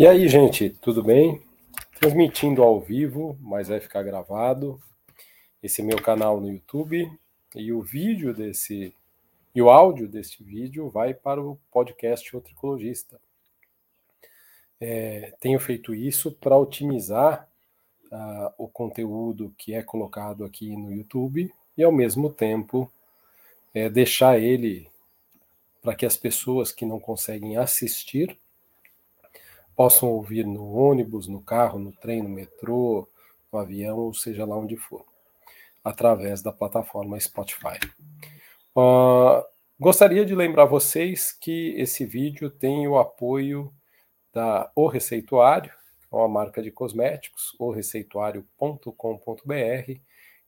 [0.00, 1.42] E aí, gente, tudo bem?
[2.00, 4.80] Transmitindo ao vivo, mas vai ficar gravado.
[5.62, 7.12] Esse é meu canal no YouTube
[7.54, 8.94] e o vídeo desse
[9.54, 13.20] e o áudio deste vídeo vai para o podcast O Tricologista.
[14.80, 17.46] É, tenho feito isso para otimizar
[18.10, 22.90] uh, o conteúdo que é colocado aqui no YouTube e, ao mesmo tempo,
[23.74, 24.88] é, deixar ele
[25.82, 28.38] para que as pessoas que não conseguem assistir
[29.80, 33.08] possam ouvir no ônibus, no carro, no trem, no metrô,
[33.50, 35.06] no avião, ou seja lá onde for,
[35.82, 37.80] através da plataforma Spotify.
[38.76, 39.42] Uh,
[39.78, 43.72] gostaria de lembrar vocês que esse vídeo tem o apoio
[44.34, 45.72] da O Receituário,
[46.12, 49.92] é uma marca de cosméticos, oreceituário.com.br,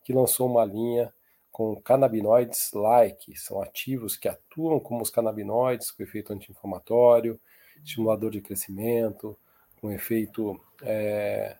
[0.05, 1.11] que lançou uma linha
[1.51, 7.41] com canabinoides like, são ativos que atuam como os canabinoides com efeito anti-inflamatório,
[7.85, 9.37] estimulador de crescimento,
[9.81, 11.57] com efeito é,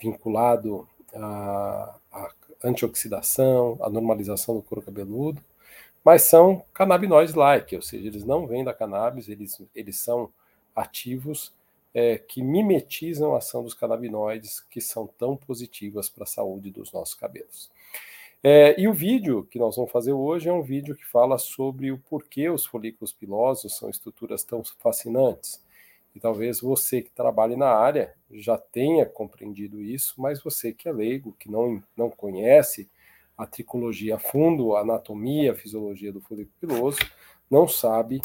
[0.00, 2.30] vinculado à, à
[2.64, 5.42] antioxidação, à normalização do couro cabeludo,
[6.04, 10.30] mas são canabinoides-like, ou seja, eles não vêm da cannabis, eles, eles são
[10.74, 11.52] ativos
[11.92, 16.92] é, que mimetizam a ação dos canabinoides, que são tão positivas para a saúde dos
[16.92, 17.70] nossos cabelos.
[18.42, 21.90] É, e o vídeo que nós vamos fazer hoje é um vídeo que fala sobre
[21.90, 25.60] o porquê os folículos pilosos são estruturas tão fascinantes.
[26.14, 30.92] E talvez você que trabalhe na área já tenha compreendido isso, mas você que é
[30.92, 32.88] leigo, que não, não conhece
[33.36, 36.98] a tricologia a fundo, a anatomia, a fisiologia do folículo piloso,
[37.50, 38.20] não sabe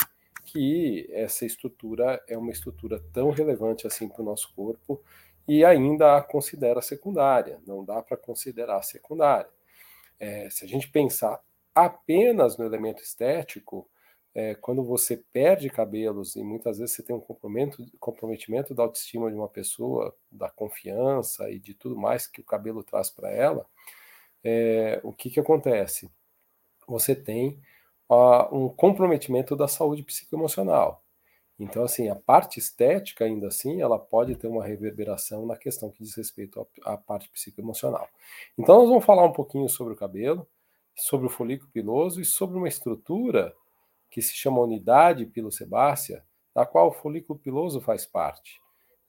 [0.46, 5.02] que essa estrutura é uma estrutura tão relevante assim para o nosso corpo
[5.48, 9.50] e ainda a considera secundária, não dá para considerar secundária.
[10.20, 11.40] É, se a gente pensar
[11.76, 13.90] apenas no elemento estético,
[14.36, 17.22] é, quando você perde cabelos e muitas vezes você tem um
[18.00, 22.84] comprometimento, da autoestima de uma pessoa, da confiança e de tudo mais que o cabelo
[22.84, 23.66] traz para ela,
[24.44, 26.12] é, o que, que acontece?
[26.88, 27.62] Você tem
[28.10, 31.03] uh, um comprometimento da saúde psicoemocional.
[31.64, 36.04] Então, assim, a parte estética, ainda assim, ela pode ter uma reverberação na questão que
[36.04, 38.08] diz respeito à, parte psicoemocional.
[38.58, 40.46] Então, nós vamos falar um pouquinho sobre o cabelo,
[40.94, 43.56] sobre o folículo piloso e sobre uma estrutura
[44.12, 46.24] que se chama unidade pilosebácea,
[46.54, 48.62] da qual o folículo piloso faz parte.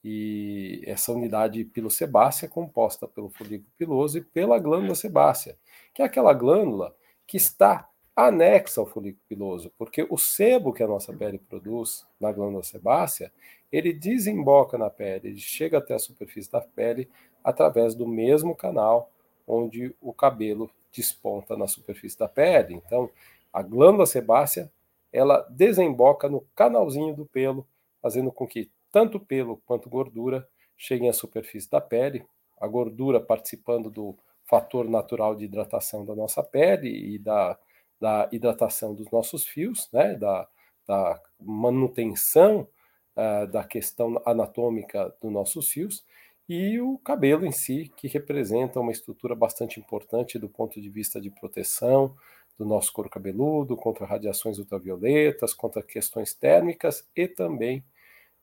[0.03, 5.59] E essa unidade pilosebácea é composta pelo folículo piloso e pela glândula sebácea,
[5.93, 6.95] que é aquela glândula
[7.27, 12.31] que está anexa ao folículo piloso, porque o sebo que a nossa pele produz na
[12.31, 13.33] glândula sebácea,
[13.73, 17.09] ele desemboca na pele, ele chega até a superfície da pele
[17.43, 19.11] através do mesmo canal
[19.47, 22.75] onde o cabelo desponta na superfície da pele.
[22.75, 23.11] Então,
[23.53, 24.71] a glândula sebácea,
[25.13, 27.67] ela desemboca no canalzinho do pelo,
[28.01, 30.47] fazendo com que tanto pelo quanto gordura
[30.77, 32.25] cheguem à superfície da pele,
[32.61, 37.59] a gordura participando do fator natural de hidratação da nossa pele e da
[38.01, 40.49] da hidratação dos nossos fios, né, da,
[40.87, 42.69] da manutenção
[43.17, 46.05] uh, da questão anatômica dos nossos fios,
[46.49, 51.21] e o cabelo em si, que representa uma estrutura bastante importante do ponto de vista
[51.21, 52.15] de proteção
[52.59, 57.83] do nosso couro cabeludo, contra radiações ultravioletas, contra questões térmicas e também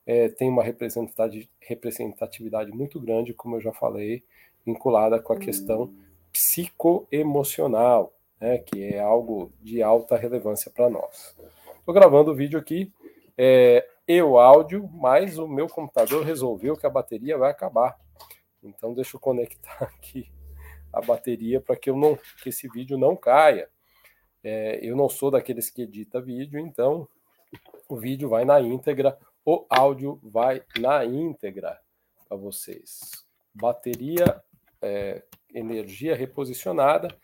[0.04, 4.24] é, tem uma representatividade muito grande, como eu já falei,
[4.66, 5.96] vinculada com a questão hum.
[6.32, 11.36] psicoemocional né, que é algo de alta relevância para nós.
[11.78, 12.92] Estou gravando o vídeo aqui,
[13.38, 17.96] é, eu áudio, mas o meu computador resolveu que a bateria vai acabar.
[18.60, 20.28] Então deixa eu conectar aqui
[20.92, 23.70] a bateria para que eu não que esse vídeo não caia.
[24.42, 27.06] É, eu não sou daqueles que edita vídeo, então
[27.88, 31.80] o vídeo vai na íntegra, o áudio vai na íntegra
[32.28, 33.24] para vocês.
[33.54, 34.42] Bateria,
[34.82, 35.22] é,
[35.54, 37.16] energia reposicionada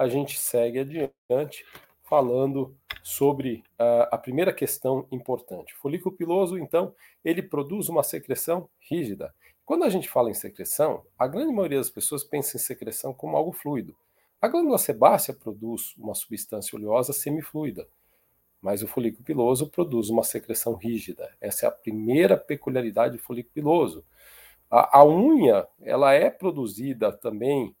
[0.00, 1.66] a gente segue adiante
[2.04, 5.74] falando sobre uh, a primeira questão importante.
[5.74, 9.34] O folículo piloso, então, ele produz uma secreção rígida.
[9.62, 13.36] Quando a gente fala em secreção, a grande maioria das pessoas pensa em secreção como
[13.36, 13.94] algo fluido.
[14.40, 17.86] A glândula sebácea produz uma substância oleosa semifluida,
[18.58, 21.30] mas o folículo piloso produz uma secreção rígida.
[21.42, 24.02] Essa é a primeira peculiaridade do folículo piloso.
[24.70, 27.76] A, a unha, ela é produzida também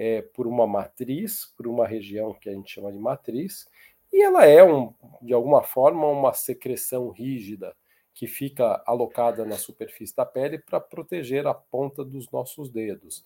[0.00, 3.68] é, por uma matriz, por uma região que a gente chama de matriz,
[4.10, 7.76] e ela é, um, de alguma forma, uma secreção rígida
[8.14, 13.22] que fica alocada na superfície da pele para proteger a ponta dos nossos dedos.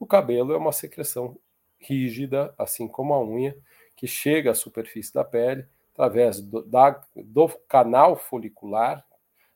[0.00, 1.38] O cabelo é uma secreção
[1.78, 3.54] rígida, assim como a unha,
[3.94, 9.06] que chega à superfície da pele através do, da, do canal folicular,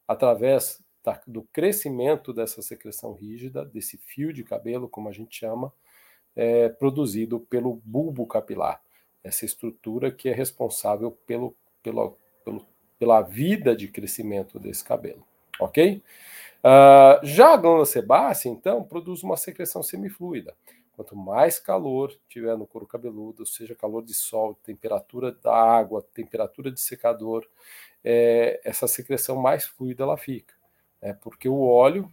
[0.07, 5.73] através da, do crescimento dessa secreção rígida, desse fio de cabelo, como a gente chama,
[6.39, 8.81] é, produzido pelo bulbo capilar,
[9.25, 11.53] essa estrutura que é responsável pelo,
[11.83, 12.65] pelo, pelo,
[12.97, 15.27] pela vida de crescimento desse cabelo,
[15.59, 16.01] ok?
[16.59, 20.55] Uh, já a glândula sebácea, então, produz uma secreção semifluida.
[20.93, 26.71] Quanto mais calor tiver no couro cabeludo, seja calor de sol, temperatura da água, temperatura
[26.71, 27.45] de secador,
[28.05, 30.55] é, essa secreção mais fluida ela fica.
[31.03, 31.15] Né?
[31.21, 32.09] Porque o óleo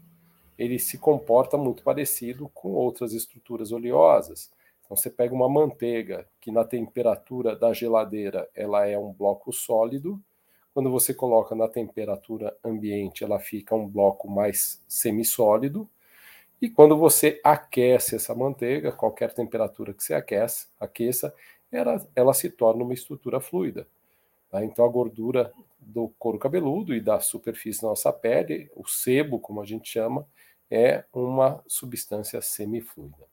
[0.58, 4.52] ele se comporta muito parecido com outras estruturas oleosas.
[4.84, 10.22] Então você pega uma manteiga que na temperatura da geladeira ela é um bloco sólido,
[10.74, 15.90] quando você coloca na temperatura ambiente ela fica um bloco mais semissólido,
[16.62, 21.34] e quando você aquece essa manteiga, qualquer temperatura que você aquece, aqueça,
[21.72, 23.88] ela, ela se torna uma estrutura fluida.
[24.50, 24.64] Tá?
[24.64, 29.62] Então a gordura do couro cabeludo e da superfície da nossa pele, o sebo, como
[29.62, 30.26] a gente chama,
[30.70, 33.26] é uma substância semifluida.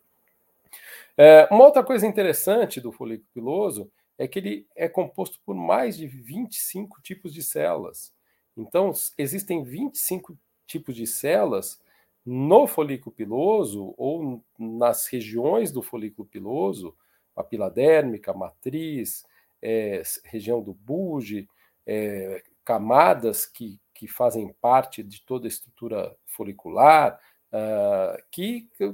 [1.16, 5.96] É, uma outra coisa interessante do folículo piloso é que ele é composto por mais
[5.96, 8.12] de 25 tipos de células.
[8.56, 10.36] Então, existem 25
[10.66, 11.80] tipos de células
[12.24, 16.96] no folículo piloso ou nas regiões do folículo piloso,
[17.34, 19.26] papila dérmica, matriz,
[19.60, 21.48] é, região do bulge,
[21.86, 27.20] é, camadas que, que fazem parte de toda a estrutura folicular,
[27.52, 28.92] uh, que, que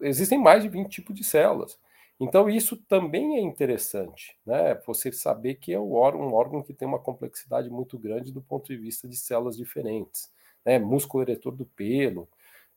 [0.00, 1.78] existem mais de 20 tipos de células.
[2.18, 4.80] Então, isso também é interessante, né?
[4.86, 8.78] Você saber que é um órgão, que tem uma complexidade muito grande do ponto de
[8.78, 10.32] vista de células diferentes,
[10.64, 10.78] né?
[10.78, 12.26] Músculo eretor do pelo,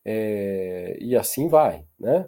[0.03, 2.27] é, e assim vai, né?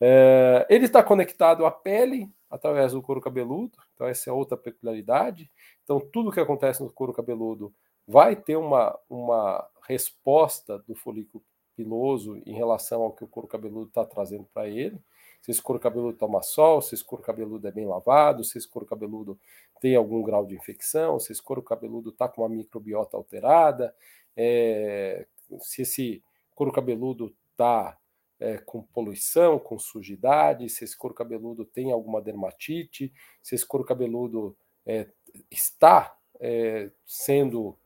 [0.00, 5.50] É, ele está conectado à pele através do couro cabeludo, então essa é outra peculiaridade.
[5.84, 7.74] Então, tudo que acontece no couro cabeludo
[8.08, 11.44] vai ter uma, uma resposta do folículo
[11.76, 14.98] piloso em relação ao que o couro cabeludo está trazendo para ele.
[15.42, 18.66] Se esse couro cabeludo toma sol, se esse couro cabeludo é bem lavado, se esse
[18.66, 19.38] couro cabeludo
[19.78, 23.94] tem algum grau de infecção, se esse couro cabeludo está com uma microbiota alterada,
[24.34, 25.26] é,
[25.60, 26.22] se esse
[26.54, 27.96] couro cabeludo está
[28.40, 33.12] é, com poluição, com sujidade, se esse couro cabeludo tem alguma dermatite,
[33.42, 34.56] se esse couro cabeludo
[34.86, 35.08] é,
[35.50, 37.78] está é, sendo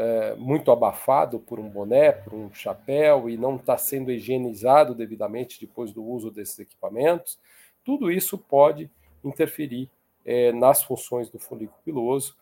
[0.00, 5.60] é, muito abafado por um boné, por um chapéu e não está sendo higienizado devidamente
[5.60, 7.38] depois do uso desses equipamentos,
[7.84, 8.90] tudo isso pode
[9.22, 9.90] interferir
[10.24, 12.34] é, nas funções do folículo piloso,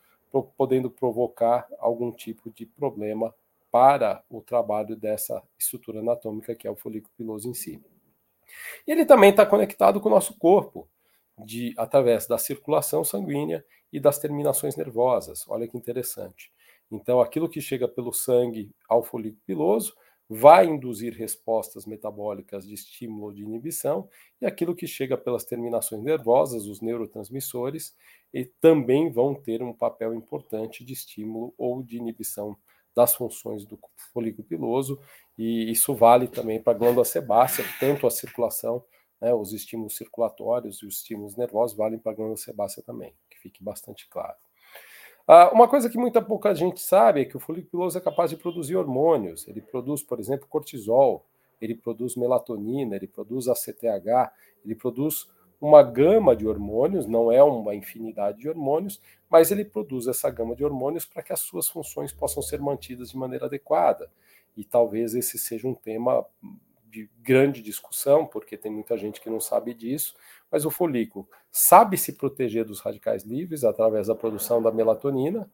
[0.56, 3.34] podendo provocar algum tipo de problema
[3.72, 7.82] para o trabalho dessa estrutura anatômica que é o folículo piloso em si.
[8.87, 10.88] Ele também está conectado com o nosso corpo,
[11.37, 15.44] de, através da circulação sanguínea e das terminações nervosas.
[15.49, 16.52] Olha que interessante.
[16.90, 19.94] Então, aquilo que chega pelo sangue ao folículo piloso
[20.29, 24.08] vai induzir respostas metabólicas de estímulo ou de inibição,
[24.40, 27.96] e aquilo que chega pelas terminações nervosas, os neurotransmissores,
[28.32, 32.56] e também vão ter um papel importante de estímulo ou de inibição
[32.94, 33.79] das funções do
[34.12, 35.00] folículo piloso,
[35.38, 38.84] e isso vale também para a glândula sebácea, tanto a circulação,
[39.20, 43.38] né, os estímulos circulatórios e os estímulos nervosos valem para a glândula sebácea também, que
[43.38, 44.48] fique bastante claro.
[45.31, 48.31] Ah, uma coisa que muita pouca gente sabe é que o folículo piloso é capaz
[48.31, 49.47] de produzir hormônios.
[49.47, 51.27] Ele produz, por exemplo, cortisol,
[51.61, 54.32] ele produz melatonina, ele produz ACTH,
[54.65, 55.29] ele produz
[55.61, 60.56] uma gama de hormônios, não é uma infinidade de hormônios, mas ele produz essa gama
[60.56, 64.11] de hormônios para que as suas funções possam ser mantidas de maneira adequada.
[64.56, 66.25] E talvez esse seja um tema
[66.91, 70.15] de grande discussão, porque tem muita gente que não sabe disso,
[70.50, 75.50] mas o folículo sabe se proteger dos radicais livres através da produção da melatonina,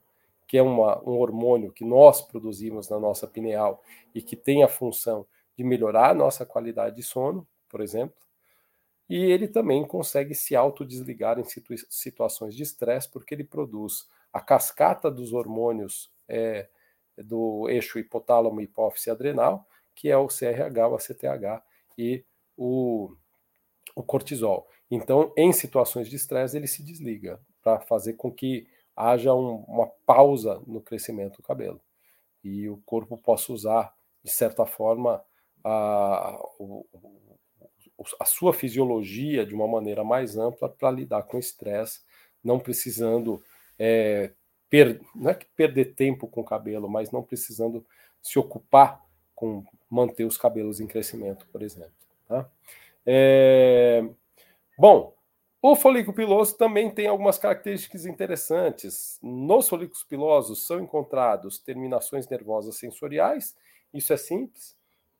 [0.46, 3.82] que é uma, um hormônio que nós produzimos na nossa pineal
[4.14, 8.16] e que tem a função de melhorar a nossa qualidade de sono, por exemplo.
[9.08, 14.40] E ele também consegue se autodesligar em situ situações de estresse, porque ele produz a
[14.40, 16.68] cascata dos hormônios é,
[17.16, 21.62] do eixo hipotálamo, hipófise adrenal, que é o CRH, o ACTH
[21.96, 22.24] e
[22.56, 23.14] o,
[23.94, 24.66] o cortisol.
[24.90, 29.86] Então, em situações de estresse, ele se desliga para fazer com que haja um, uma
[30.06, 31.80] pausa no crescimento do cabelo
[32.42, 35.24] e o corpo possa usar, de certa forma,
[35.64, 36.38] a,
[38.20, 42.02] a sua fisiologia de uma maneira mais ampla para lidar com o estresse,
[42.42, 43.42] não precisando
[43.78, 44.32] é,
[44.68, 47.84] per, não é que perder tempo com o cabelo, mas não precisando
[48.20, 49.02] se ocupar
[49.34, 51.92] com manter os cabelos em crescimento, por exemplo.
[52.28, 52.48] Tá?
[53.06, 54.06] É,
[54.78, 55.14] bom,
[55.66, 59.18] O folículo piloso também tem algumas características interessantes.
[59.22, 63.56] Nos folículos pilosos são encontrados terminações nervosas sensoriais,
[63.90, 64.76] isso é simples.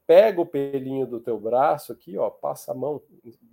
[0.07, 3.03] Pega o pelinho do teu braço aqui, ó, passa a mão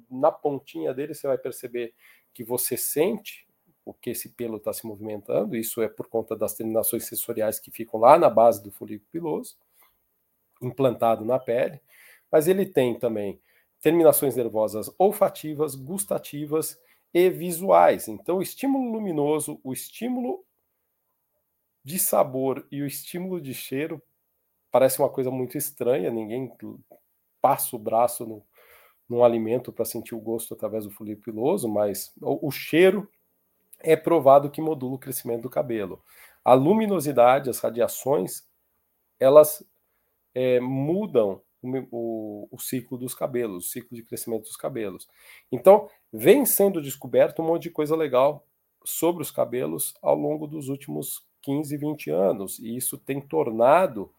[0.10, 1.94] na pontinha dele, você vai perceber
[2.34, 3.48] que você sente
[3.86, 5.56] o que esse pelo está se movimentando.
[5.56, 9.56] Isso é por conta das terminações sensoriais que ficam lá na base do folículo piloso,
[10.62, 11.80] implantado na pele.
[12.30, 13.40] Mas ele tem também
[13.82, 16.80] terminações nervosas olfativas, gustativas
[17.14, 18.08] e visuais.
[18.08, 20.46] Então, o estímulo luminoso, o estímulo
[21.84, 24.02] de sabor e o estímulo de cheiro
[24.72, 26.50] parece uma coisa muito estranha, ninguém
[27.42, 28.46] passa o braço no,
[29.10, 33.10] num alimento para sentir o gosto através do folículo piloso, mas o, o cheiro
[33.80, 36.02] é provado que modula o crescimento do cabelo.
[36.46, 38.48] A luminosidade, as radiações,
[39.20, 39.66] elas
[40.34, 45.08] é, mudam o, o, ciclo dos cabelos, o ciclo de crescimento dos cabelos.
[45.52, 48.46] Então, vem sendo descoberto um monte de coisa legal
[48.84, 54.12] sobre os cabelos ao longo dos últimos 15, 20 anos, e isso tem tornado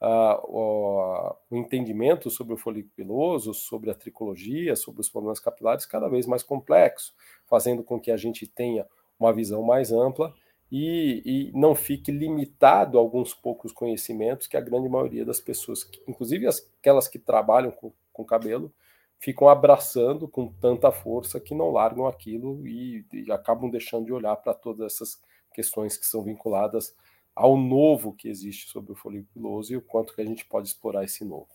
[0.00, 5.86] uh, o, o, entendimento sobre o folículo piloso, sobre a tricologia, sobre os problemas capilares
[5.86, 7.14] cada vez mais complexo,
[7.46, 8.86] fazendo com que a gente tenha
[9.18, 10.34] uma visão mais ampla
[10.70, 15.88] e, e, não fique limitado a alguns poucos conhecimentos que a grande maioria das pessoas,
[16.08, 18.72] inclusive aquelas que trabalham com, com cabelo,
[19.18, 24.36] ficam abraçando com tanta força que não largam aquilo e, e acabam deixando de olhar
[24.36, 25.22] para todas essas
[25.54, 26.94] questões que são vinculadas
[27.34, 30.68] ao novo que existe sobre o folículo piloso e o quanto que a gente pode
[30.68, 31.48] explorar esse novo.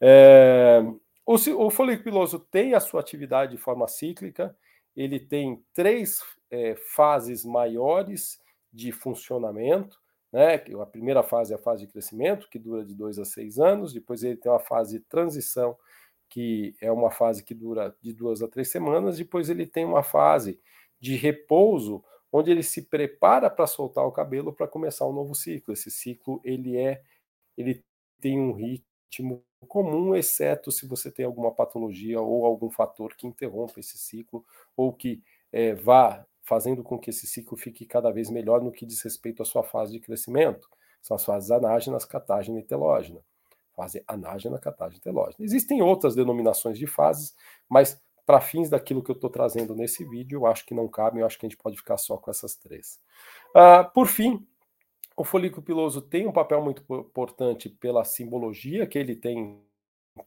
[0.00, 0.82] É,
[1.24, 4.56] o, o folículo piloso tem a sua atividade de forma cíclica,
[4.96, 6.20] ele tem três
[6.50, 8.40] é, fases maiores
[8.72, 9.98] de funcionamento.
[10.32, 10.54] Né?
[10.54, 13.92] A primeira fase é a fase de crescimento, que dura de dois a seis anos,
[13.92, 15.76] depois ele tem uma fase de transição,
[16.28, 20.02] que é uma fase que dura de duas a três semanas, depois ele tem uma
[20.02, 20.60] fase
[21.00, 25.72] de repouso, onde ele se prepara para soltar o cabelo para começar um novo ciclo.
[25.72, 27.02] Esse ciclo ele é
[27.56, 27.82] ele
[28.20, 33.80] tem um ritmo comum, exceto se você tem alguma patologia ou algum fator que interrompa
[33.80, 34.44] esse ciclo
[34.76, 38.86] ou que é, vá fazendo com que esse ciclo fique cada vez melhor no que
[38.86, 40.68] diz respeito à sua fase de crescimento.
[41.02, 43.20] São as fases anágenas, catágena e telógena.
[43.76, 45.44] Fase anágena, catágena e telógena.
[45.44, 47.36] Existem outras denominações de fases,
[47.68, 51.20] mas para fins daquilo que eu estou trazendo nesse vídeo, eu acho que não cabe,
[51.20, 53.00] eu acho que a gente pode ficar só com essas três.
[53.50, 54.46] Uh, por fim,
[55.16, 59.62] o folículo piloso tem um papel muito importante pela simbologia que ele tem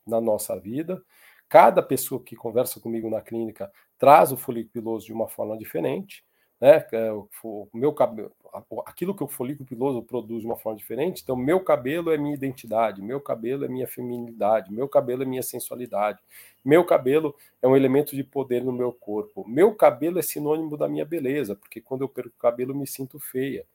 [0.06, 1.04] na nossa vida.
[1.52, 6.24] Cada pessoa que conversa comigo na clínica traz o folículo piloso de uma forma diferente,
[6.62, 6.88] né?
[6.94, 8.32] É, o meu cabelo,
[8.86, 11.22] aquilo que o folículo piloso produz de uma forma diferente.
[11.22, 15.44] Então, meu cabelo é minha identidade, meu cabelo é minha feminilidade, meu cabelo é minha
[15.44, 16.20] sensualidade,
[16.64, 20.88] meu cabelo é um elemento de poder no meu corpo, meu cabelo é sinônimo da
[20.88, 23.66] minha beleza, porque quando eu perco o cabelo eu me sinto feia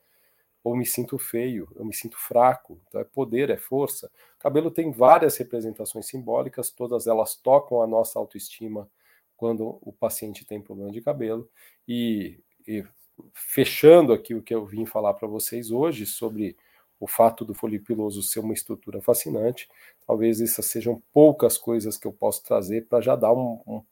[0.67, 2.81] ou me sinto feio, eu me sinto fraco.
[2.89, 4.11] Então é poder, é força.
[4.35, 8.91] O cabelo tem várias representações simbólicas, todas elas tocam a nossa autoestima
[9.37, 11.49] quando o paciente tem problema de cabelo.
[11.87, 12.85] E, e
[13.33, 16.57] fechando aqui o que eu vim falar para vocês hoje sobre
[16.99, 19.69] o fato do folipiloso ser uma estrutura fascinante,
[20.05, 23.83] talvez essas sejam poucas coisas que eu posso trazer para já dar um, um,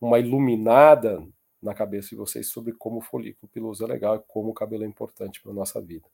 [0.00, 1.24] uma iluminada
[1.62, 4.86] na cabeça de vocês sobre como o folículo piloso é legal como o cabelo é
[4.88, 6.08] importante para a nossa vida.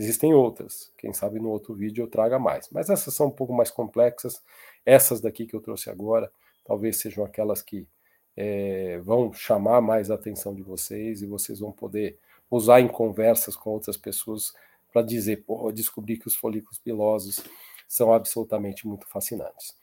[0.00, 3.52] Existem outras, quem sabe no outro vídeo eu traga mais, mas essas são um pouco
[3.52, 4.42] mais complexas.
[4.86, 6.32] Essas daqui que eu trouxe agora,
[6.64, 7.86] talvez sejam aquelas que
[8.34, 12.18] é, vão chamar mais a atenção de vocês e vocês vão poder
[12.50, 14.54] usar em conversas com outras pessoas
[14.90, 17.44] para dizer, pô, descobri que os folículos pilosos
[17.86, 19.76] são absolutamente muito fascinantes.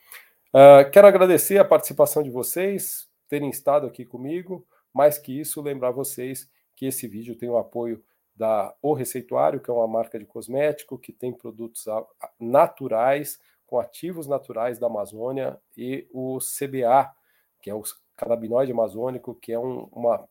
[0.50, 4.66] Uh, quero agradecer a participação de vocês, terem estado aqui comigo.
[4.92, 8.04] Mais que isso, lembrar vocês que esse vídeo tem o apoio
[8.38, 11.86] da O Receituário, que é uma marca de cosmético que tem produtos
[12.40, 17.12] naturais, com ativos naturais da Amazônia, e o CBA,
[17.62, 17.84] que é o
[18.16, 20.28] canabinoide amazônico, que é um, uma,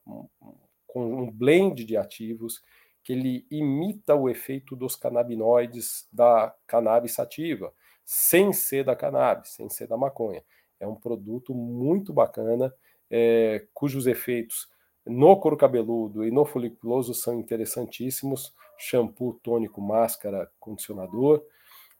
[0.94, 2.62] um, blend de ativos
[3.02, 7.72] que ele imita o efeito dos canabinoides da cannabis sativa,
[8.04, 10.42] sem ser da cannabis, sem ser da maconha.
[10.80, 12.72] É um produto muito bacana,
[13.10, 14.68] é, cujos efeitos
[15.06, 18.54] no couro cabeludo e no foliculoso são interessantíssimos.
[18.76, 21.42] Shampoo, tônico, máscara, condicionador.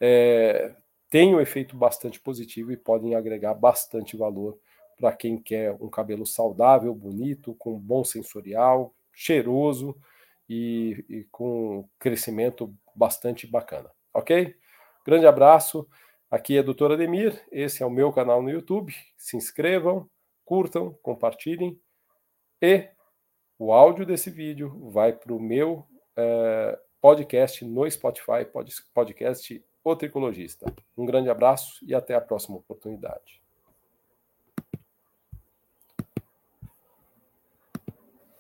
[0.01, 0.75] É,
[1.09, 4.59] tem um efeito bastante positivo e podem agregar bastante valor
[4.99, 9.97] para quem quer um cabelo saudável, bonito, com bom sensorial, cheiroso
[10.49, 13.91] e, e com crescimento bastante bacana.
[14.13, 14.57] Ok?
[15.05, 15.87] Grande abraço.
[16.31, 17.41] Aqui é a doutora Ademir.
[17.53, 18.93] Esse é o meu canal no YouTube.
[19.17, 20.09] Se inscrevam,
[20.45, 21.79] curtam, compartilhem
[22.61, 22.89] E
[23.59, 25.87] o áudio desse vídeo vai para o meu
[26.17, 28.45] é, podcast no Spotify,
[28.93, 30.67] podcast O Tricologista.
[30.97, 33.46] Um grande abraço e até a próxima oportunidade.